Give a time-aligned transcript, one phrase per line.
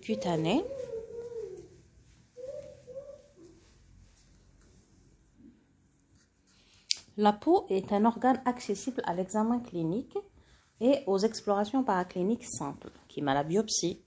[0.00, 0.64] cutanée.
[7.16, 10.16] La peau est un organe accessible à l'examen clinique
[10.80, 14.02] et aux explorations paracliniques simples, qui m'a la biopsie,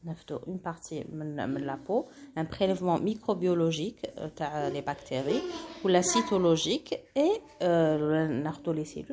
[0.47, 5.41] une partie de la peau, un prélèvement microbiologique, euh, les bactéries,
[5.83, 8.43] ou la cytologique, et euh,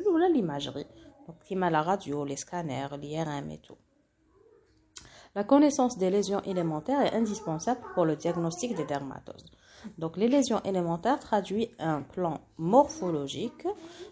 [0.07, 0.87] ou l'imagerie,
[1.45, 3.77] qui m'a la radio, les scanners, l'IRM et tout.
[5.35, 9.47] La connaissance des lésions élémentaires est indispensable pour le diagnostic des dermatoses.
[9.97, 13.67] Donc, les lésions élémentaires traduisent un plan morphologique.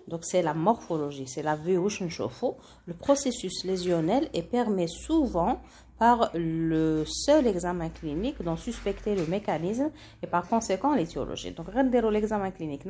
[0.09, 5.61] Donc, c'est la morphologie, c'est la vue le processus lésionnel et permet souvent
[5.99, 9.91] par le seul examen clinique d'en suspecter le mécanisme
[10.23, 11.53] et par conséquent l'étiologie.
[11.53, 12.87] Donc, regardez l'examen clinique,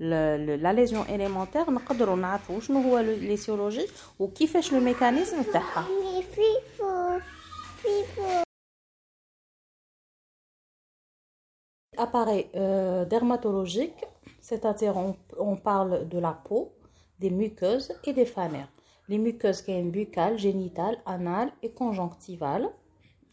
[0.00, 3.86] la lésion élémentaire, nous avons l'étiologie
[4.18, 5.44] ou qui fait le mécanisme
[11.96, 14.04] Appareil euh, dermatologique,
[14.40, 14.96] c'est-à-dire
[15.38, 16.72] on, parle de la peau,
[17.18, 18.72] des muqueuses et des fanères.
[19.08, 22.68] Les muqueuses qui sont buccales, génitales, anales et conjonctivales,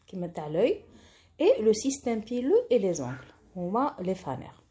[0.08, 0.84] qui mettent à l'œil,
[1.40, 4.62] et le système pileux et les ongles, on voit les fanères.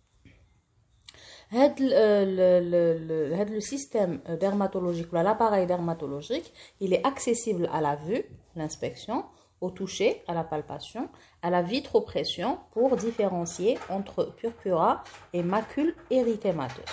[1.50, 8.22] Le, le système dermatologique, l'appareil dermatologique, il est accessible à la vue,
[8.54, 9.24] l'inspection,
[9.60, 11.08] au toucher, à la palpation,
[11.42, 16.84] à la vitropression pour différencier entre purpura et macule érythémateuse.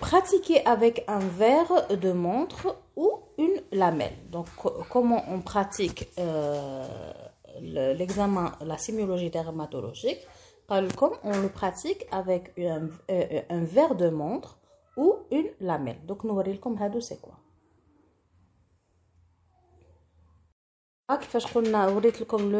[0.00, 4.16] Pratiquer avec un verre de montre ou une lamelle.
[4.30, 4.46] Donc,
[4.88, 7.12] comment on pratique euh,
[7.60, 10.26] l'examen, la sémiologie dermatologique?
[10.96, 14.58] Comme on le pratique avec un, euh, un verre de montre
[14.96, 15.98] ou une lamelle.
[16.06, 17.34] Donc, nous verrons c'est quoi?
[21.11, 22.59] كيفاش قلنا وريت لكم لو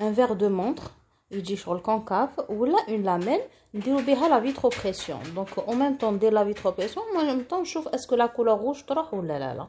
[0.00, 0.82] ان فيغ دو مونتر
[1.30, 3.40] يجي شغل كونكاف ولا اون لاميل
[3.74, 7.88] نديرو بها لا فيتروبريسيون دونك او ميم طون ندير لا فيتروبريسيون او ميم طون نشوف
[7.88, 9.66] اسكو لا كولور روج تروح ولا لا لا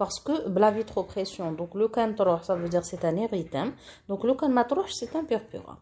[0.00, 3.70] باسكو بلا فيتروبريسيون دونك لو كان تروح ça veut dire c'est un érythème
[4.10, 5.74] donc لو كان ما تروحش c'est un purpura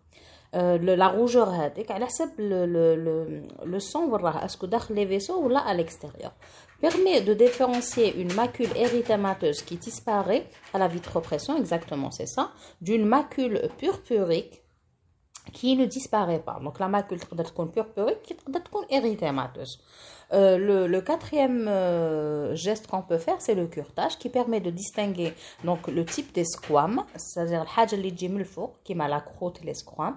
[0.55, 2.41] لا روجور هذيك على حسب
[3.65, 6.33] لو سون وراه اسكو داخل لي فيسو ولا à l'extérieur
[6.81, 12.51] permet de différencier une macule érythémateuse qui disparaît à la vitropression, exactement c'est ça,
[12.81, 14.63] d'une macule purpurique
[15.53, 16.59] qui ne disparaît pas.
[16.63, 19.81] Donc la macule peut être purpurique, qui peut être érythémateuse.
[20.33, 24.71] Euh, le, le, quatrième euh, geste qu'on peut faire, c'est le curtage qui permet de
[24.71, 25.35] distinguer
[25.65, 30.17] donc le type des squames, c'est-à-dire le qui m'a la croûte les squames,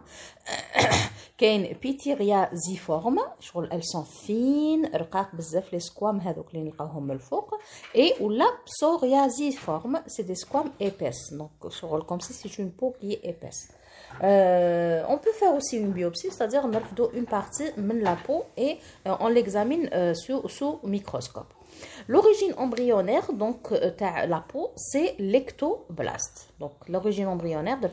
[1.38, 7.56] كاين بيتيريازيفورم شغل elles sont fines رقاق بزاف les squames هذوك اللي نلقاوهم من الفوق
[7.96, 13.14] et ولا psoriasiforme c'est des squames épaisses donc شغل comme si c'est une peau qui
[13.14, 13.68] est épaisse
[14.23, 16.69] euh, on peut faire aussi une biopsie, c'est-à-dire on
[17.15, 21.53] une partie de la peau et euh, on l'examine euh, sous, microscope.
[22.09, 26.53] L'origine embryonnaire donc de la peau, c'est l'ectoblaste.
[26.59, 27.87] Donc l'origine embryonnaire de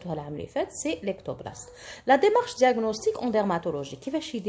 [0.70, 1.72] c'est l'ectoblaste.
[2.08, 4.40] La démarche diagnostique en dermatologie, qui va chez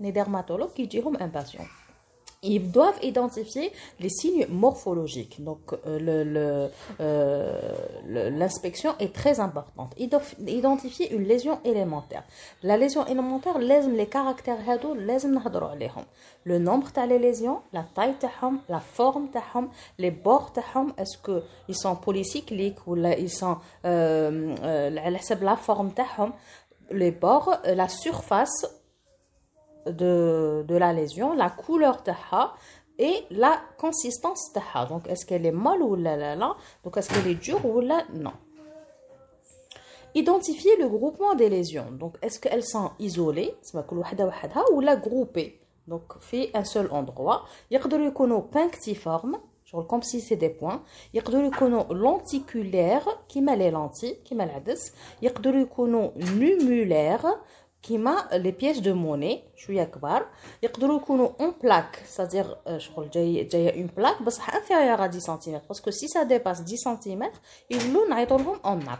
[0.00, 0.86] les dermatologues qui
[1.20, 1.64] un patient
[2.44, 5.42] ils doivent identifier les signes morphologiques.
[5.42, 6.68] Donc, euh,
[7.00, 7.60] euh,
[8.06, 9.94] l'inspection est très importante.
[9.98, 12.24] Ils doivent identifier une lésion élémentaire.
[12.62, 14.58] La lésion élémentaire, les caractères
[16.44, 18.14] le nombre de lésions, la taille
[18.68, 19.28] la forme
[19.98, 20.52] les bords
[20.98, 25.92] est-ce qu'ils sont polycycliques ou ils sont euh, la forme
[26.90, 28.66] les bords, la surface
[29.85, 32.53] de, de la lésion, la couleur taha
[32.97, 34.85] et la consistance taha.
[34.85, 37.79] Donc, est-ce qu'elle est molle ou la la la Donc, est-ce qu'elle est dure ou
[37.79, 38.33] la non
[40.15, 41.91] Identifier le groupement des lésions.
[41.91, 43.53] Donc, est-ce qu'elles sont isolées
[44.73, 47.45] ou la groupées Donc, fait un seul endroit.
[47.71, 50.81] يقدروا يكونوا punctiformes genre comme si c'est des points
[51.13, 57.27] يقدروا يكونوا lenticulaires كيما les lentilles كيما العدس يقدروا يكونوا numulaires
[57.83, 60.25] كيما لي بييس دو موني شويه كبار
[60.63, 65.91] يقدروا يكونوا اون بلاك سادير شغل جاي جايه اون بلاك بصح انفيريور 10 سنتيمتر باسكو
[65.91, 68.99] سي سا ديباس 10 سنتيمتر يولوا نعيطوا لهم اون ناب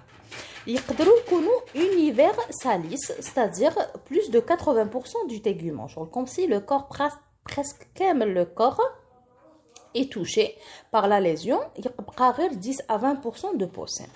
[0.68, 3.72] يقدروا يكونوا اونيفير ساليس سادير
[4.12, 6.88] بلوس دو 80% du tégument genre comme si le corps
[7.50, 8.82] presque كامل le corps
[9.96, 10.56] est touché
[10.92, 14.10] par la lésion يبقى غير 10 à 20% de peau saine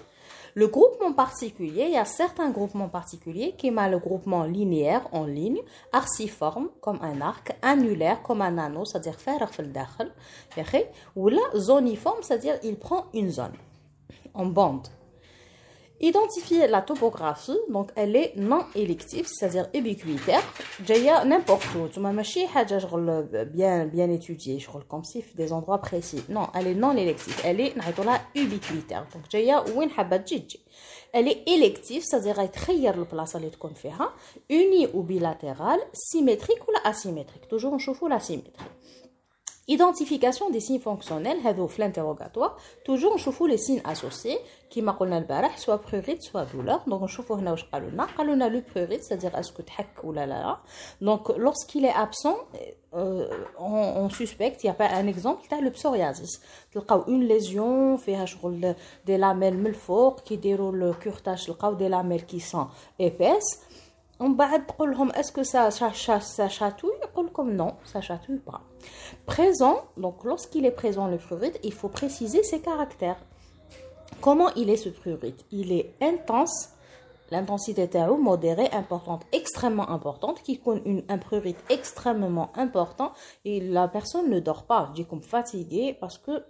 [0.54, 5.24] le groupement particulier, il y a certains groupements particuliers qui ont le groupement linéaire en
[5.24, 5.60] ligne,
[5.92, 9.42] arciforme comme un arc, annulaire comme un anneau, c'est-à-dire faire
[11.16, 13.54] ou la zoniforme, c'est-à-dire il prend une zone
[14.34, 14.88] en bande.
[16.00, 20.42] Identifier la topographie, donc elle est non élective, c'est-à-dire ubiquitaire,
[21.08, 21.88] a n'importe où.
[21.88, 22.12] Tu m'as
[23.46, 26.22] bien bien étudié, je comme si des endroits précis.
[26.28, 27.74] Non, elle est non élective, elle est
[28.36, 29.06] ubiquitaire.
[29.12, 29.82] Donc Jaya ou
[31.12, 33.58] Elle est élective, c'est-à-dire elle tire le place à l'être
[33.98, 34.12] hein.
[34.50, 37.48] unie ou bilatérale, symétrique ou asymétrique.
[37.48, 38.67] Toujours on chauffe l'asymétrique.
[39.68, 41.38] Identification des signes fonctionnels,
[41.76, 42.56] l'interrogatoire.
[42.84, 44.38] Toujours, on chauffe les signes associés,
[44.70, 44.94] qui m'a
[45.58, 46.82] soit prurite, soit douleur.
[46.86, 47.30] Donc, on chauffe
[48.48, 49.72] le prurite, c'est-à-dire est-ce que tu
[50.04, 50.60] ou là là
[51.02, 52.38] Donc, lorsqu'il est absent,
[52.94, 53.28] euh,
[53.58, 56.40] on, suspecte, il y a pas un exemple, tu as le psoriasis.
[56.70, 58.24] Tu as une lésion, hein,
[59.04, 59.58] des lamelles
[60.24, 62.68] qui déroulent le curtage, des lamelles qui sont
[62.98, 63.67] épaisses
[64.19, 68.01] on بعد تقول لهم est-ce que ça, ça, ça, ça chatouille يقول لكم non ça
[68.01, 68.61] chatouille pas
[69.25, 73.21] présent donc lorsqu'il est présent le prurite il faut préciser ses caractères
[74.21, 76.69] comment il est ce prurite il est intense
[77.30, 83.12] l'intensité est modérée, importante, extrêmement importante, qui compte une, un prurite extrêmement important
[83.44, 86.44] et la personne ne dort pas, je comme fatiguée parce que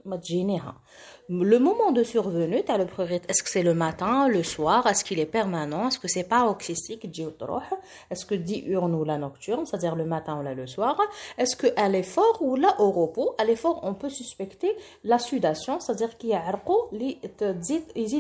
[1.28, 2.86] le moment de survenue, tu as le
[3.28, 7.06] est-ce que c'est le matin, le soir, est-ce qu'il est permanent, est-ce que c'est paroxystique,
[8.10, 10.98] est-ce que diurne ou la nocturne, c'est-à-dire le matin ou le soir,
[11.36, 14.74] est-ce qu'elle est fort ou là au repos, à l'effort on peut suspecter
[15.04, 16.42] la sudation, c'est-à-dire qu'il y a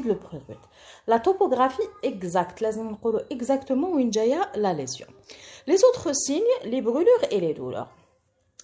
[0.04, 0.58] le prurite.
[1.06, 2.47] La topographie exacte,
[3.30, 3.98] exactement où
[4.54, 5.06] la lésion.
[5.66, 7.90] Les autres signes, les brûlures et les douleurs.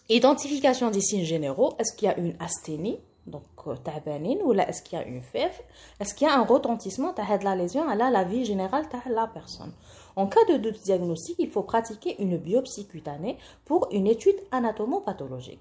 [0.08, 3.42] Identification des signes généraux, est-ce qu'il y a une asthénie donc
[3.82, 5.54] tabanine ou est-ce qu'il y a une fièvre
[5.98, 9.26] est-ce qu'il y a un retentissement de la lésion à la vie générale de la
[9.26, 9.72] personne
[10.16, 15.60] en cas de doute diagnostique, il faut pratiquer une biopsie cutanée pour une étude anatomopathologique.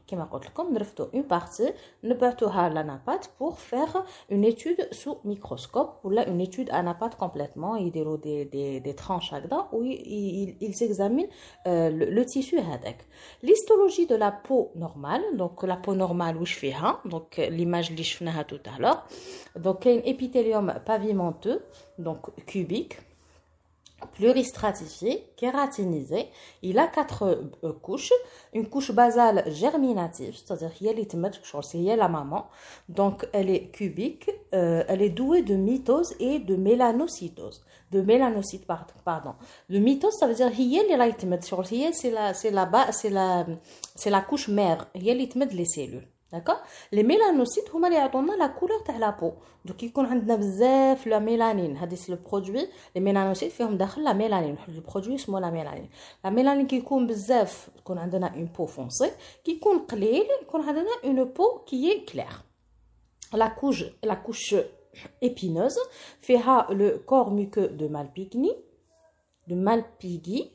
[0.53, 1.71] Comme je une partie,
[2.03, 2.13] ne
[2.69, 8.45] l'anapath pour faire une étude sous microscope ou là une étude anapath complètement, il des,
[8.45, 9.33] des, des tranches
[9.71, 11.27] où ils, ils examinent
[11.67, 12.97] euh, le, tissu avec.
[13.41, 16.71] L'histologie de la peau normale, donc la peau normale où je fais
[17.05, 19.05] donc l'image que tout à l'heure,
[19.55, 21.63] donc un épithélium pavimenteux,
[21.97, 22.97] donc cubique
[24.13, 26.27] pluristratifié, kératinisé.
[26.61, 28.13] Il a quatre euh, couches.
[28.53, 30.93] Une couche basale germinative, c'est-à-dire qu'il y a
[31.95, 32.47] la maman.
[32.89, 34.29] Donc, elle est cubique.
[34.53, 37.63] Euh, elle est douée de mitose et de mélanocytose.
[37.91, 39.33] De mélanocytes, pardon.
[39.69, 40.67] Le mitose, ça veut dire qu'il
[41.93, 43.45] c'est la, c'est la, c'est la,
[43.95, 44.87] c'est la couche mère.
[44.95, 45.13] Il y a
[45.53, 46.07] les cellules.
[46.32, 46.60] D'accord
[46.92, 49.32] Les mélanocytes, هما اللي يعطونا la couleur تاع la peau.
[49.68, 51.76] Donc يكون عندنا بزاف la mélanine.
[51.76, 54.56] هذا c'est le produit les mélanocytes فيهم داخل la mélanine.
[54.68, 55.88] Le produit اسمه la mélanine.
[56.24, 59.10] La mélanine كيكون بزاف تكون عندنا une peau foncée.
[59.44, 62.44] كيكون قليل يكون عندنا une peau qui est claire.
[63.34, 64.54] La couche la couche
[65.22, 65.78] épineuse
[66.20, 68.52] فيها le corps muqueux de Malpighi
[69.48, 70.51] de Malpighi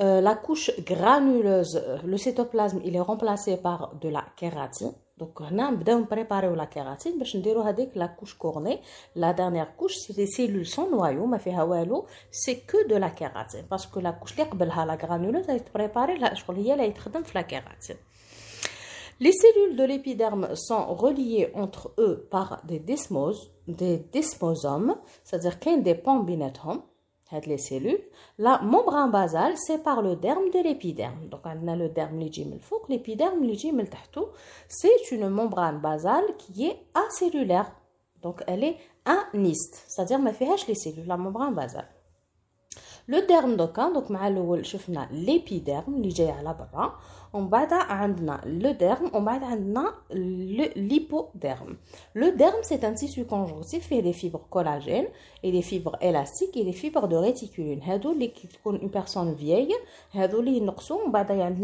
[0.00, 4.92] Euh, la couche granuleuse, euh, le cytoplasme, il est remplacé par de la kératine.
[5.18, 5.70] Donc, on a
[6.04, 7.22] préparé la kératine,
[7.94, 8.80] la couche cornée.
[9.14, 11.38] La dernière couche, c'est les cellules sans noyau, ah
[12.30, 13.66] c'est que de la kératine.
[13.68, 17.96] Parce que la couche, ah, la granuleuse, elle est préparée, elle est la kératine.
[19.22, 25.76] Les cellules de l'épiderme sont reliées entre eux par des desmoses, des desmosomes, c'est-à-dire qu'un
[25.76, 26.80] des pambinatomes
[27.46, 28.00] les cellules.
[28.38, 31.28] La membrane basale sépare le derme de l'épiderme.
[31.28, 32.18] Donc, on a le derme
[32.88, 33.42] l'épiderme
[34.68, 37.70] C'est une membrane basale qui est acellulaire.
[38.22, 40.32] Donc, elle est aniste, c'est-à-dire ma
[40.66, 41.88] les cellules, la membrane basale.
[43.06, 44.10] Le derme, donc, donc,
[45.10, 47.00] l'épiderme, qui à la barre.
[47.32, 48.08] On va a
[48.44, 49.38] le derme, on va
[50.10, 51.76] l'hypoderme.
[52.14, 55.06] Le derme, c'est un tissu conjonctif, il y a des fibres collagènes,
[55.44, 57.82] et des fibres élastiques, et des fibres de réticulines.
[57.88, 59.72] Hado, une personne vieille,
[60.12, 61.10] on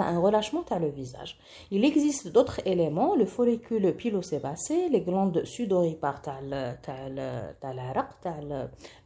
[0.06, 1.37] un relâchement à le visage.
[1.73, 6.23] Il existe d'autres éléments, le follicule pilosébacé, les glandes sudoripares,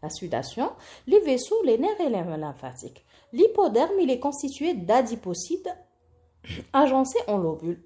[0.03, 0.73] la sudation,
[1.07, 3.03] les vaisseaux, les nerfs et les lymphatiques.
[3.33, 5.71] L'hypoderme, il est constitué d'adipocytes
[6.74, 7.82] agencé en lobules.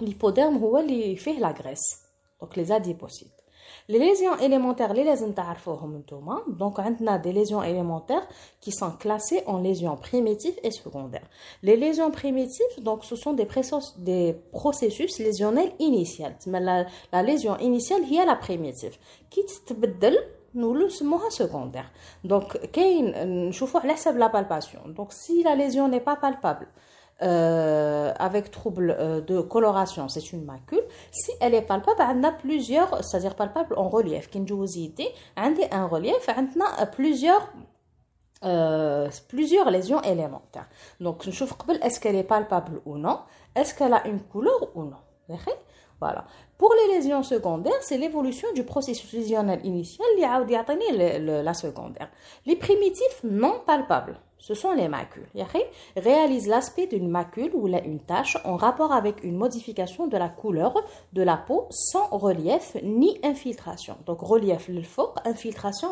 [0.00, 2.00] L'hypoderme هو اللي fait la graisse.
[2.40, 3.44] Donc les adipocytes.
[3.88, 5.34] Les lésions élémentaires, les lésions
[6.48, 8.26] donc on a des lésions élémentaires
[8.60, 11.28] qui sont classées en lésions primitives et secondaires.
[11.62, 13.46] Les lésions primitives, donc ce sont des,
[13.98, 16.26] des processus lésionnels initiaux.
[16.46, 18.96] La, la lésion initiale, il y a la primitive.
[19.28, 19.42] Qui
[20.54, 21.30] nous le secondaire.
[21.30, 21.92] secondaire.
[22.22, 24.80] Donc, on la palpation.
[24.88, 26.68] Donc, si la lésion n'est pas palpable,
[27.21, 30.81] euh, avec trouble euh, de coloration, c'est une macule.
[31.11, 34.29] Si elle est palpable, on a plusieurs, c'est-à-dire palpable en relief.
[35.35, 37.49] A un relief, on a plusieurs
[38.45, 40.69] euh, plusieurs lésions élémentaires.
[41.01, 43.19] Donc, je trouve est-ce qu'elle est palpable ou non,
[43.53, 44.95] est-ce qu'elle a une couleur ou non?
[45.99, 46.25] Voilà.
[46.57, 50.65] Pour les lésions secondaires, c'est l'évolution du processus lésionnel initial qui a
[51.43, 52.09] la secondaire.
[52.45, 55.27] Les primitifs non palpables ce sont les macules.
[55.95, 60.73] Réalise l'aspect d'une macule ou une tache en rapport avec une modification de la couleur
[61.13, 63.97] de la peau sans relief ni infiltration.
[64.05, 64.81] Donc relief le
[65.25, 65.89] infiltration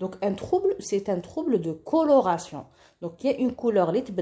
[0.00, 2.66] Donc un trouble, c'est un trouble de coloration.
[3.01, 4.13] Donc il y a une couleur qui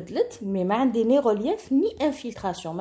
[0.42, 2.76] mais pas ni relief ni infiltration.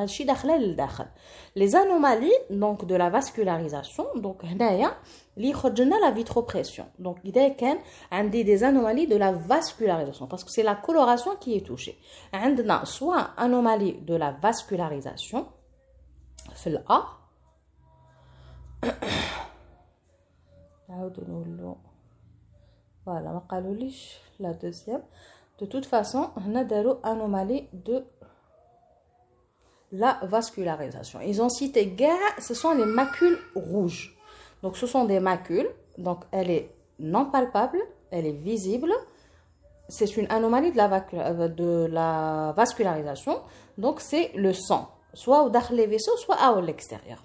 [1.56, 4.42] Les anomalies donc de la vascularisation, donc
[5.38, 5.52] li
[6.02, 10.74] la vitropression donc il y a des anomalies de la vascularisation parce que c'est la
[10.74, 11.96] coloration qui est touchée
[12.32, 15.46] عندنا soit anomalie de la vascularisation
[16.54, 17.02] في A
[23.06, 25.02] voilà ما قالوليش la deuxième
[25.59, 28.03] de toute façon on a des anomalies de
[29.91, 31.95] la vascularisation ils ont cité
[32.39, 34.17] ce sont les macules rouges
[34.63, 35.69] donc ce sont des macules.
[35.97, 37.77] Donc elle est non palpable,
[38.09, 38.91] elle est visible.
[39.89, 43.41] C'est une anomalie de la, euh, vascularisation.
[43.77, 47.23] Donc c'est le sang, soit au les vaisseaux, soit à l'extérieur.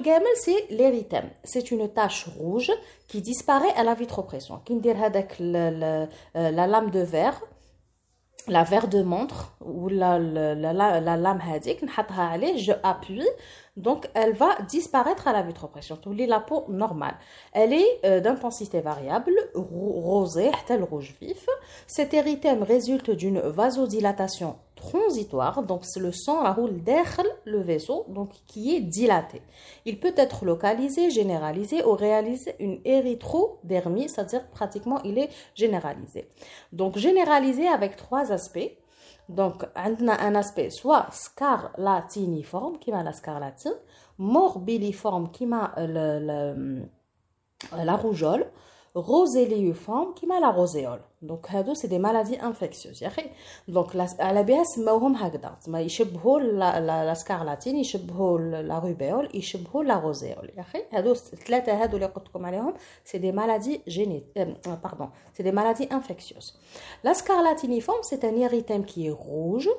[0.00, 1.30] Gamel c'est l'érythème.
[1.44, 2.72] C'est une tache rouge
[3.08, 4.60] qui disparaît à la vitropression.
[4.64, 5.70] Qui avec la,
[6.34, 7.40] la lame de verre
[8.48, 11.84] la verre de montre ou la, la, la, la lame hadik,
[12.56, 13.28] je appuie
[13.76, 15.96] donc elle va disparaître à la vitropression.
[15.96, 17.14] Tu la peau normale.
[17.52, 21.46] Elle est euh, d'intensité variable, rosée, tel rouge vif.
[21.86, 28.30] Cet érythème résulte d'une vasodilatation transitoire, donc c'est le sang roule derrière le vaisseau, donc
[28.46, 29.42] qui est dilaté.
[29.84, 36.28] Il peut être localisé, généralisé ou réaliser une érythrodermie, c'est-à-dire pratiquement il est généralisé.
[36.72, 38.72] Donc généralisé avec trois aspects.
[39.28, 43.72] Donc, un aspect soit scarlatiniforme, qui m'a la scarlatine,
[44.18, 45.72] morbilliforme, qui m'a
[47.86, 48.46] la rougeole,
[48.95, 51.01] roséliiforme, qui m'a la roséole.
[51.21, 53.03] Donc, c'est des maladies infectieuses.
[53.67, 60.51] Donc, à la BS, ils يشبهوا la scarlatine, يشبهوا la rubéole, يشبهوا la roséole.
[60.91, 62.73] هادو الثلاثة هادو اللي قلت لكم عليهم
[63.05, 64.33] c'est des maladies génétiques,
[64.81, 66.59] pardon, c'est des maladies infectieuses.
[67.03, 69.69] La scarlatiniforme, c'est un érythème qui est rouge,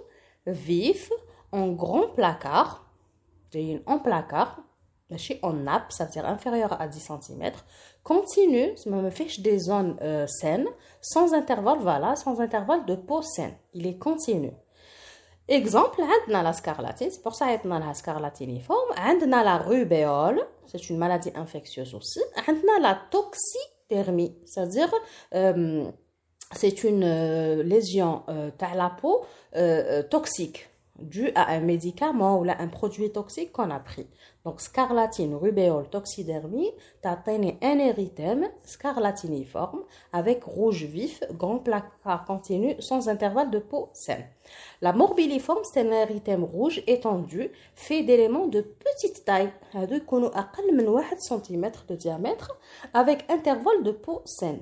[0.46, 1.10] vif,
[1.52, 2.84] en grand placard,
[3.86, 4.60] en placard,
[5.41, 7.51] en nappe, c'est-à-dire inférieur à 10 cm,
[8.03, 10.67] continue, ça me fiche des zones euh, saines,
[11.01, 13.53] sans intervalle, voilà, sans intervalle de peau saine.
[13.73, 14.51] Il est continu.
[15.49, 18.93] Exemple, on a la scarlatine, c'est pour ça qu'on a la scarlatiniforme.
[18.97, 22.21] On a la rubéole, c'est une maladie infectieuse aussi.
[22.47, 24.89] On a la toxithermie, c'est-à-dire
[25.35, 25.91] euh,
[26.53, 29.25] c'est une euh, lésion euh, de la peau
[30.09, 30.69] toxique
[30.99, 34.07] dû à un médicament ou à un produit toxique qu'on a pris.
[34.45, 36.71] Donc, scarlatine, rubéole, toxidermie,
[37.01, 44.25] t'as un érythème scarlatiniforme avec rouge vif, grand placard continu, sans intervalle de peau saine.
[44.81, 51.71] La morbilliforme, c'est un érythème rouge étendu, fait d'éléments de petite taille, à 1 cm
[51.87, 52.57] de diamètre,
[52.93, 54.61] avec intervalle de peau saine.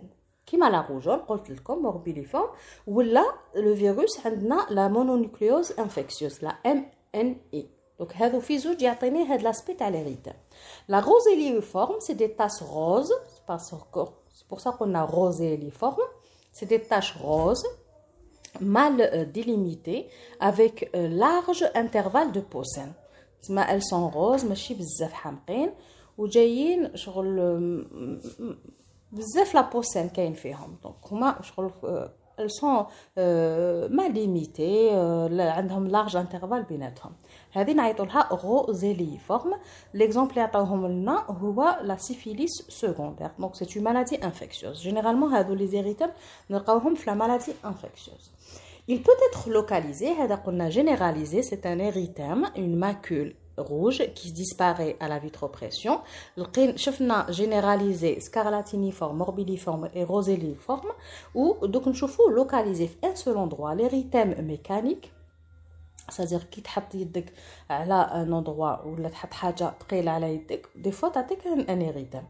[0.51, 2.49] كيما لا روجول قلت لكم موربيليفورم
[2.87, 3.25] ولا
[3.55, 9.25] لو فيروس عندنا لا مونونيكليوز انفكسيوس لا ام ان اي دونك هادو في زوج يعطيني
[9.25, 10.33] هاد لاسبي تاع لي ريتم
[10.89, 13.13] لا روزيليفورم سي دي تاس روز
[13.59, 13.77] سي
[14.51, 16.07] pour ça qu'on a roséliforme
[16.53, 17.67] c'est des taches roses
[18.61, 18.97] mal
[19.33, 20.03] délimitées
[20.51, 22.93] avec large intervalle de peau saine
[23.43, 25.71] تسمى elles sont roses ماشي بزاف حامقين
[26.19, 27.39] وجايين شغل
[29.13, 31.71] بزاف لا بوسين كاين فيهم دونك هما شغل
[32.39, 32.87] elles sont
[33.91, 34.91] ما ليميتي
[35.39, 37.13] عندهم لارج انترفال بيناتهم
[37.53, 39.55] هذه نعيطوا لها غوزيلي فورم
[39.95, 45.55] ليكزومبل اللي عطاوهم لنا هو لا سيفيليس سكوندير دونك سي اون مالادي انفكسيوز جينيرالمون هادو
[45.55, 46.09] لي زيريتم
[46.51, 48.31] نلقاوهم في لا مالادي انفكسيوز
[48.89, 54.97] Il peut être localisé, هذا قلنا généralisé, c'est un érythème, une macule rouge qui disparaît
[55.01, 56.01] à la vitropression.
[56.77, 60.93] شفنا généralisé scarlatiniforme, morbilliforme et roséliforme
[61.35, 65.13] ou donc نشوفوا localisé في un seul endroit l'érythème mécanique
[66.09, 67.33] c'est-à-dire كي تحط يدك
[67.71, 72.27] على un endroit ولا تحط حاجه ثقيله على يدك des fois تعطيك un érythème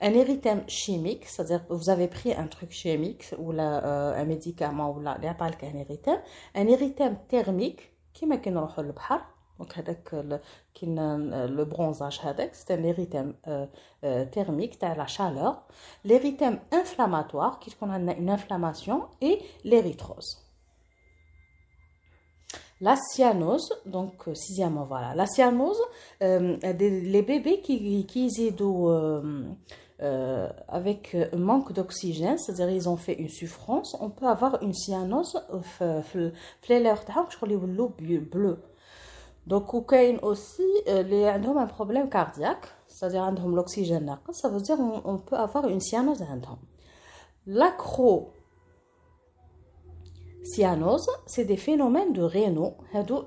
[0.00, 4.92] un érythème chimique, c'est-à-dire que vous avez pris un truc chimique ou euh, un médicament
[4.92, 6.20] ou là, un érythème,
[6.54, 9.31] un érythème thermique qui m'a le bahar.
[9.59, 9.75] donc,
[10.75, 12.21] le bronzage,
[12.53, 13.33] c'est un érythème
[14.31, 15.63] thermique, c'est la chaleur.
[16.03, 20.43] L'érythème inflammatoire, qui qu'on a une inflammation, et l'érythrose.
[22.83, 25.15] La cyanose, donc euh, sixièmement, voilà.
[25.15, 25.81] La cyanose,
[26.21, 28.29] euh, les bébés qui, qui
[28.89, 29.45] euh,
[30.01, 35.41] euh, avec manque d'oxygène, c'est-à-dire ils ont fait une souffrance, on peut avoir une cyanose,
[37.31, 37.47] je crois
[38.19, 38.61] bleu.
[39.46, 45.36] Donc, il aussi les ont un problème cardiaque, c'est-à-dire l'oxygène, ça veut dire on, peut
[45.36, 46.22] avoir une cyanose.
[47.46, 48.32] L'accro
[50.44, 52.74] Cyanose, c'est des phénomènes de rénaux,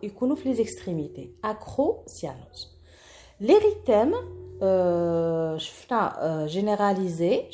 [0.02, 0.12] ils
[0.46, 1.36] les extrémités.
[1.44, 2.80] Acrocyanose.
[3.40, 4.16] L'érythème,
[4.62, 5.58] euh,
[5.92, 7.50] euh, généralisé,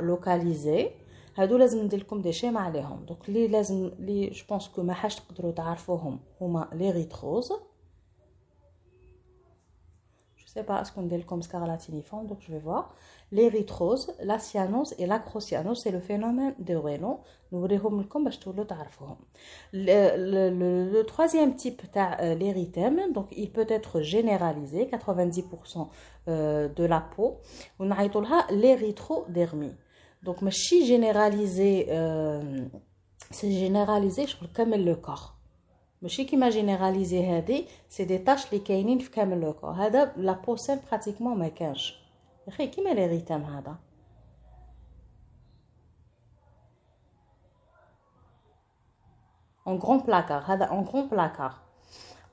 [0.00, 0.96] localisé,
[1.36, 4.94] هادو لازم ندير لكم دي شيما عليهم دونك لي لازم لي جو بونس كو ما
[4.94, 7.52] حاش تقدروا تعرفوهم هما ليريتروز
[10.55, 12.95] sais pas ce qu'on dit comme scarlatiniforme, donc je vais voir.
[13.31, 17.19] L'érythrose, la cyanose et l'acrocyanose, c'est le phénomène de Raynaud.
[17.51, 18.65] Nous verrons comme je le
[19.73, 25.87] le, le, le troisième type euh, l'érythème, donc il peut être généralisé, 90%
[26.27, 27.37] euh, de la peau.
[27.79, 27.95] On a
[28.51, 29.75] l'érythrodermie.
[30.23, 32.65] Donc, si généralisé, euh,
[33.29, 35.34] c'est généralisé, je crois, comme le corps.
[36.04, 40.32] ماشي كيما جينيراليزي هادي سي دي تاش لي كاينين في كامل لو كور هذا لا
[40.32, 42.00] بوسين براتيكمون ما كانش
[42.48, 43.76] اخي كيما لي ريتام هذا
[49.68, 51.56] en grand placard هذا en grand placard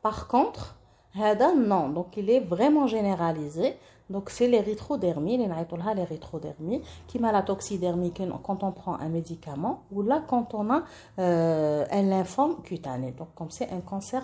[0.08, 0.76] par contre
[1.14, 3.76] هذا non donc il est vraiment généralisé
[4.10, 8.14] donc c'est l'érythrodermie les naïtolha l'érythrodermie qui m'a la toxidermie
[8.44, 10.84] quand on prend un médicament ou là quand on a
[11.20, 14.24] euh, un lymphome cutané donc comme c'est un cancer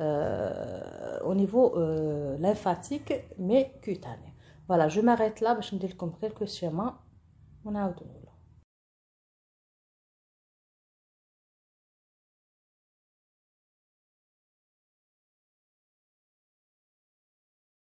[0.00, 4.34] euh, au niveau euh, lymphatique mais cutané
[4.68, 6.94] voilà je m'arrête là je me dis comme quelques schémas
[7.64, 7.82] on a